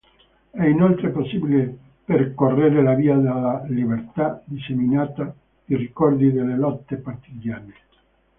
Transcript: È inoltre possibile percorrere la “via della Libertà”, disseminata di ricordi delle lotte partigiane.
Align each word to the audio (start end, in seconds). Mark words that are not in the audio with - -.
È 0.49 0.63
inoltre 0.65 1.11
possibile 1.11 1.77
percorrere 2.03 2.81
la 2.81 2.95
“via 2.95 3.15
della 3.17 3.63
Libertà”, 3.67 4.41
disseminata 4.45 5.31
di 5.63 5.75
ricordi 5.75 6.31
delle 6.31 6.55
lotte 6.57 6.95
partigiane. 6.95 7.73